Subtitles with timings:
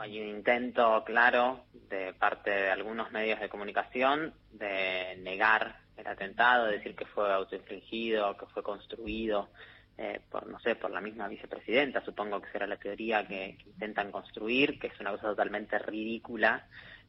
[0.00, 6.66] hay un intento claro de parte de algunos medios de comunicación de negar el atentado,
[6.66, 9.50] de decir que fue autoinfligido, que fue construido
[9.98, 14.10] eh, por, no sé, por la misma vicepresidenta, supongo que será la teoría que, intentan
[14.10, 16.66] construir, que es una cosa totalmente ridícula,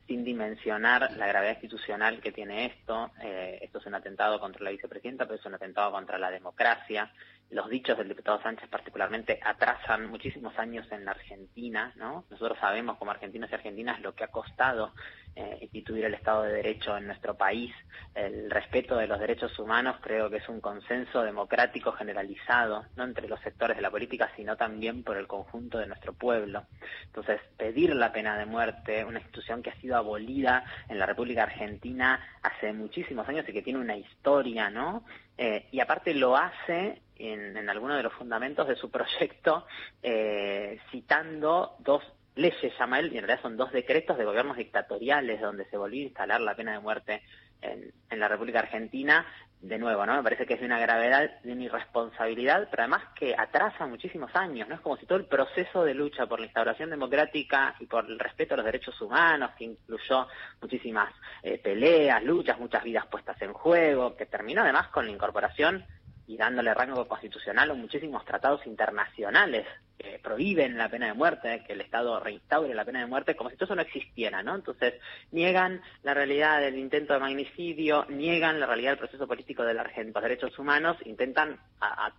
[0.07, 3.11] sin dimensionar la gravedad institucional que tiene esto.
[3.21, 7.09] Eh, esto es un atentado contra la vicepresidenta, pero es un atentado contra la democracia
[7.51, 12.23] los dichos del diputado Sánchez particularmente atrasan muchísimos años en la Argentina, ¿no?
[12.29, 14.93] Nosotros sabemos como argentinos y argentinas lo que ha costado
[15.35, 17.73] eh, instituir el Estado de Derecho en nuestro país.
[18.15, 23.27] El respeto de los derechos humanos creo que es un consenso democrático generalizado, no entre
[23.27, 26.65] los sectores de la política, sino también por el conjunto de nuestro pueblo.
[27.05, 31.43] Entonces, pedir la pena de muerte, una institución que ha sido abolida en la República
[31.43, 35.03] Argentina hace muchísimos años y que tiene una historia, ¿no?
[35.37, 39.65] Eh, y aparte lo hace en, en alguno de los fundamentos de su proyecto
[40.03, 42.03] eh, citando dos
[42.35, 46.01] leyes, llama él, y en realidad son dos decretos de gobiernos dictatoriales donde se volvió
[46.01, 47.21] a instalar la pena de muerte
[47.61, 49.25] en, en la República Argentina,
[49.61, 50.15] de nuevo, ¿no?
[50.15, 54.35] Me parece que es de una gravedad, de una irresponsabilidad, pero además que atrasa muchísimos
[54.35, 54.75] años, ¿no?
[54.75, 58.17] Es como si todo el proceso de lucha por la instauración democrática y por el
[58.17, 60.27] respeto a los derechos humanos, que incluyó
[60.61, 65.85] muchísimas eh, peleas, luchas, muchas vidas puestas en juego, que terminó además con la incorporación
[66.31, 69.67] y dándole rango constitucional a muchísimos tratados internacionales
[70.01, 73.49] que prohíben la pena de muerte, que el Estado reinstaure la pena de muerte, como
[73.49, 74.55] si todo eso no existiera, ¿no?
[74.55, 74.95] Entonces,
[75.31, 79.85] niegan la realidad del intento de magnicidio, niegan la realidad del proceso político de los
[80.21, 81.59] derechos humanos, intentan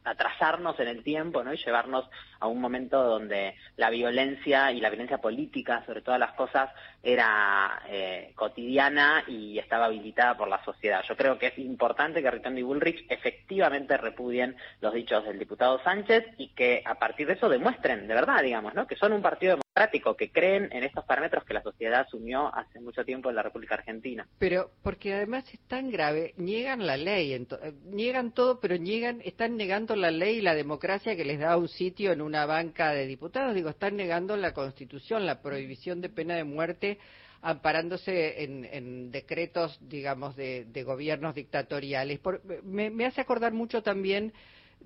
[0.04, 1.52] atrasarnos en el tiempo, ¿no?
[1.52, 2.08] Y llevarnos
[2.40, 6.70] a un momento donde la violencia y la violencia política, sobre todas las cosas,
[7.02, 11.02] era eh, cotidiana y estaba habilitada por la sociedad.
[11.08, 15.82] Yo creo que es importante que Ritondo y Bullrich efectivamente repudien los dichos del diputado
[15.82, 18.72] Sánchez y que a partir de eso demuestren muestren, de verdad, digamos.
[18.86, 22.80] Que son un partido democrático, que creen en estos parámetros que la sociedad asumió hace
[22.80, 24.26] mucho tiempo en la República Argentina.
[24.38, 27.46] Pero porque además es tan grave, niegan la ley, eh,
[27.84, 31.68] niegan todo, pero niegan, están negando la ley y la democracia que les da un
[31.68, 33.54] sitio en una banca de diputados.
[33.54, 36.98] Digo, están negando la Constitución, la prohibición de pena de muerte
[37.44, 42.20] amparándose en, decretos, digamos, de, gobiernos dictatoriales.
[42.62, 44.32] me, hace acordar mucho también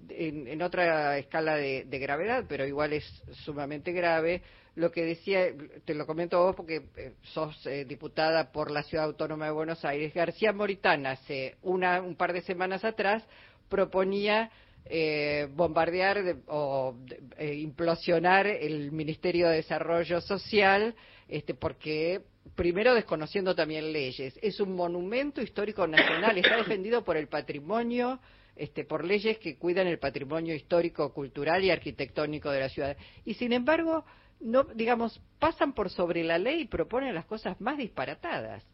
[0.09, 3.05] en, otra escala de, gravedad, pero igual es
[3.45, 4.43] sumamente grave,
[4.75, 5.47] lo que decía,
[5.85, 9.85] te lo comento vos porque eh, sos eh, diputada por la Ciudad Autónoma de Buenos
[9.85, 13.25] Aires, García Moritana hace una, un par de semanas atrás
[13.69, 14.51] proponía
[14.85, 16.95] eh, bombardear o
[17.41, 20.95] implosionar el Ministerio de Desarrollo Social,
[21.27, 22.23] este, porque
[22.55, 24.39] primero desconociendo también leyes.
[24.43, 28.21] Es un monumento histórico nacional, está defendido por el patrimonio
[28.57, 32.97] este, por leyes que cuidan el patrimonio histórico, cultural y arquitectónico de la ciudad.
[33.25, 34.05] Y sin embargo,
[34.41, 38.65] no, digamos, pasan por sobre la ley y proponen las cosas más disparatadas.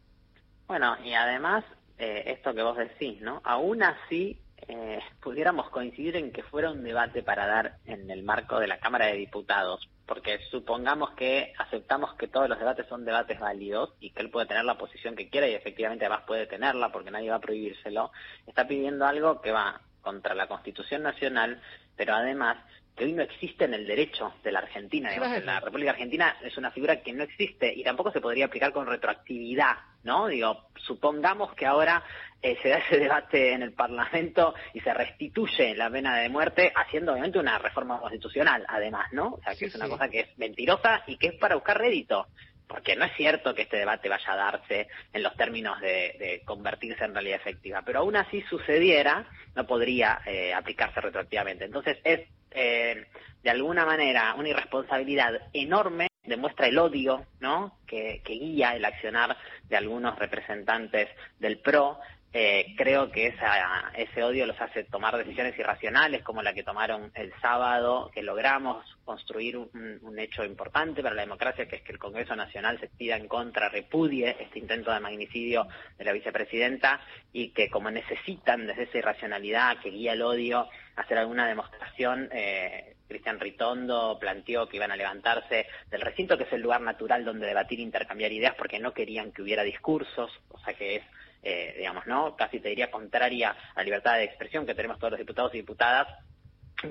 [0.67, 1.65] Bueno, y además,
[1.99, 3.41] eh, esto que vos decís, ¿no?
[3.45, 4.39] Aún así,
[4.69, 8.79] eh, pudiéramos coincidir en que fuera un debate para dar en el marco de la
[8.79, 14.11] Cámara de Diputados, porque supongamos que aceptamos que todos los debates son debates válidos y
[14.11, 17.31] que él puede tener la posición que quiera y efectivamente además puede tenerla porque nadie
[17.31, 18.13] va a prohibírselo,
[18.47, 21.63] está pidiendo algo que va contra la Constitución Nacional,
[21.97, 22.59] pero además
[22.97, 25.11] que hoy no existe en el derecho de la Argentina.
[25.11, 28.73] Digamos, la República Argentina es una figura que no existe y tampoco se podría aplicar
[28.73, 30.27] con retroactividad, ¿no?
[30.27, 32.03] Digo, supongamos que ahora
[32.43, 36.73] eh, se da ese debate en el Parlamento y se restituye la pena de muerte
[36.75, 39.35] haciendo obviamente una reforma constitucional, además, ¿no?
[39.35, 42.27] O sea, que es una cosa que es mentirosa y que es para buscar rédito
[42.73, 47.05] porque no es cierto que este debate vaya a darse en los términos de, convertirse
[47.05, 51.67] en realidad efectiva, pero aún así sucediera, no podría eh, aplicarse retroactivamente.
[51.67, 52.21] Entonces es
[52.55, 53.07] eh,
[53.43, 57.79] de alguna manera una irresponsabilidad enorme demuestra el odio ¿no?
[57.87, 59.37] que, guía el accionar
[59.69, 61.09] de algunos representantes
[61.39, 61.99] del PRO.
[62.35, 67.13] Eh, creo que esa, ese odio los hace tomar decisiones irracionales como la que tomaron
[67.15, 71.93] el sábado, que logramos construir un, un, hecho importante para la democracia, que es que
[71.93, 75.67] el Congreso Nacional se pida en contra, repudie este intento de magnicidio
[75.99, 77.01] de la vicepresidenta
[77.35, 82.97] y que como necesitan desde esa irracionalidad que guía el odio hacer alguna demostración, eh,
[83.09, 87.47] Cristian Ritondo planteó que iban a levantarse del recinto, que es el lugar natural donde
[87.47, 91.03] debatir e intercambiar ideas, porque no querían que hubiera discursos, o sea que es,
[91.43, 92.37] eh, digamos, ¿no?
[92.37, 95.59] Casi te diría contraria a la libertad de expresión que tenemos todos los diputados y
[95.59, 96.09] diputadas,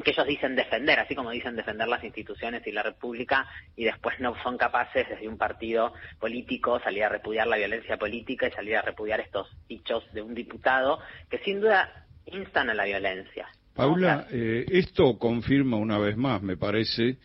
[0.03, 4.19] que ellos dicen defender, así como dicen defender las instituciones y la República, y después
[4.19, 8.77] no son capaces desde un partido político salir a repudiar la violencia política y salir
[8.77, 10.99] a repudiar estos dichos de un diputado
[11.29, 13.47] que sin duda instan a la violencia.
[13.73, 17.17] Paula, eh, esto confirma una vez más, me parece,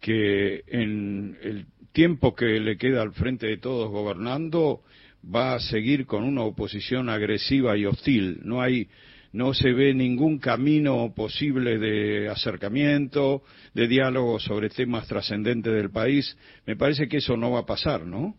[0.00, 4.82] que en el tiempo que le queda al frente de todos gobernando
[5.24, 8.40] va a seguir con una oposición agresiva y hostil.
[8.42, 8.88] No hay
[9.32, 13.42] no se ve ningún camino posible de acercamiento,
[13.74, 16.36] de diálogo sobre temas trascendentes del país.
[16.66, 18.34] Me parece que eso no va a pasar, ¿no?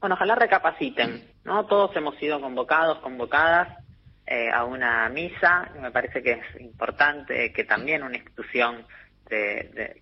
[0.00, 1.66] Bueno, ojalá recapaciten, ¿no?
[1.66, 3.84] Todos hemos sido convocados, convocadas
[4.26, 5.72] eh, a una misa.
[5.80, 8.86] Me parece que es importante que también una institución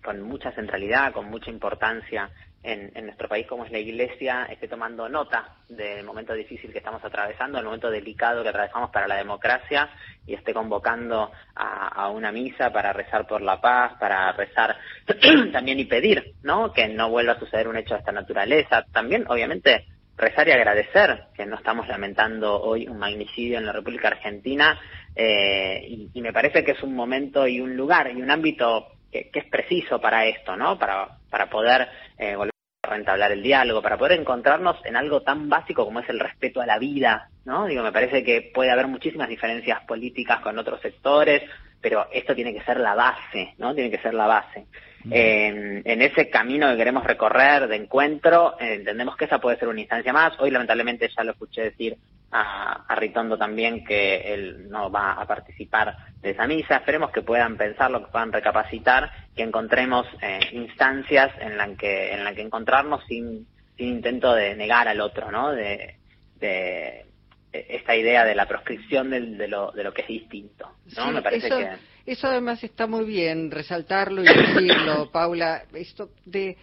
[0.03, 2.29] con mucha centralidad, con mucha importancia
[2.63, 7.03] en, nuestro país como es la Iglesia, esté tomando nota del momento difícil que estamos
[7.03, 9.89] atravesando, el momento delicado que atravesamos para la democracia
[10.25, 14.75] y esté convocando a, una misa para rezar por la paz, para rezar
[15.51, 16.73] también y pedir, ¿no?
[16.73, 18.85] Que no vuelva a suceder un hecho de esta naturaleza.
[18.91, 19.85] También, obviamente,
[20.17, 24.79] rezar y agradecer que no estamos lamentando hoy un magnicidio en la República Argentina
[25.15, 29.29] eh, y, me parece que es un momento y un lugar y un ámbito que,
[29.33, 30.77] es preciso para esto, ¿no?
[30.77, 31.87] Para, para poder
[32.17, 32.51] eh, volver
[32.83, 36.61] a rentablar el diálogo, para poder encontrarnos en algo tan básico como es el respeto
[36.61, 37.65] a la vida, ¿no?
[37.65, 41.43] Digo, me parece que puede haber muchísimas diferencias políticas con otros sectores,
[41.81, 43.73] pero esto tiene que ser la base, ¿no?
[43.73, 44.65] Tiene que ser la base.
[45.09, 49.79] En, en, ese camino que queremos recorrer de encuentro, entendemos que esa puede ser una
[49.79, 50.37] instancia más.
[50.39, 51.95] Hoy, lamentablemente, ya lo escuché decir
[52.31, 56.77] a, a, Ritondo también que él no va a participar de esa misa.
[56.77, 62.23] Esperemos que puedan pensarlo, que puedan recapacitar, que encontremos eh, instancias en las que, en
[62.23, 63.47] la que encontrarnos sin,
[63.77, 65.51] sin intento de negar al otro, ¿no?
[65.51, 65.95] De,
[66.39, 67.05] de
[67.51, 71.11] esta idea de la proscripción de, de, lo, de lo que es distinto, ¿no?
[71.11, 71.69] Me parece que
[72.07, 75.63] eso además está muy bien resaltarlo y decirlo, Paula.
[75.73, 76.57] Esto de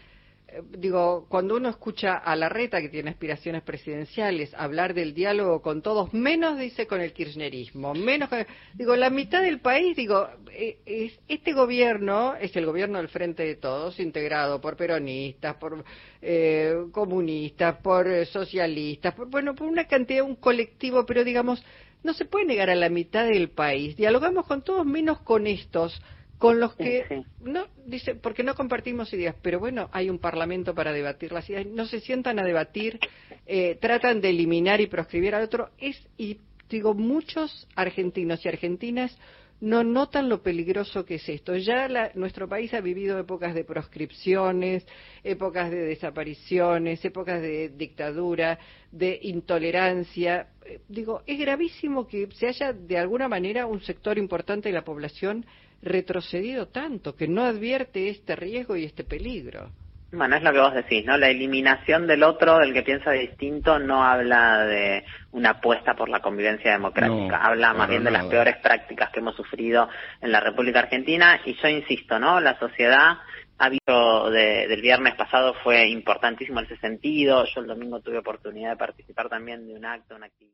[0.71, 5.83] digo, cuando uno escucha a la reta que tiene aspiraciones presidenciales hablar del diálogo con
[5.83, 8.29] todos, menos dice con el kirchnerismo, menos
[8.75, 13.57] digo, la mitad del país, digo, eh, este gobierno es el gobierno del Frente de
[13.57, 15.85] Todos, integrado por peronistas, por
[16.23, 21.65] eh, comunistas, por socialistas, por, bueno, por una cantidad, un colectivo, pero digamos,
[22.03, 23.97] no se puede negar a la mitad del país.
[23.97, 26.01] Dialogamos con todos menos con estos,
[26.39, 30.93] con los que no dice porque no compartimos ideas, pero bueno, hay un parlamento para
[30.93, 31.67] debatir las ideas.
[31.67, 32.99] No se sientan a debatir,
[33.47, 35.71] eh, tratan de eliminar y proscribir al otro.
[35.79, 36.39] Es y
[36.69, 39.17] digo muchos argentinos y argentinas
[39.61, 41.57] no notan lo peligroso que es esto.
[41.57, 44.87] Ya nuestro país ha vivido épocas de proscripciones,
[45.23, 48.59] épocas de desapariciones, épocas de dictadura,
[48.91, 50.49] de intolerancia.
[50.67, 54.85] Eh, digo, es gravísimo que se haya de alguna manera un sector importante de la
[54.85, 55.47] población
[55.85, 59.71] retrocedido tanto, que no advierte este riesgo y este peligro.
[60.17, 61.17] Bueno, es lo que vos decís, ¿no?
[61.17, 66.21] La eliminación del otro, del que piensa distinto, no habla de una apuesta por la
[66.21, 69.89] convivencia democrática, habla más bien de las peores prácticas que hemos sufrido
[70.21, 72.41] en la República Argentina y yo insisto, ¿no?
[72.41, 73.19] La sociedad
[73.59, 77.45] ha visto del viernes pasado fue importantísimo en ese sentido.
[77.47, 80.53] Yo el domingo tuve oportunidad de participar también de un acto, una actividad.